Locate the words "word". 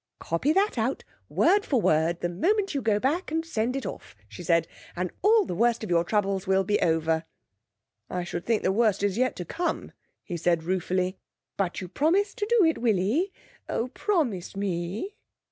1.29-1.63, 1.79-2.21